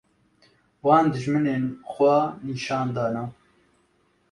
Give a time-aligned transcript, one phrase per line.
[0.85, 2.15] wan dijminên xwe
[2.45, 3.23] nîşan dane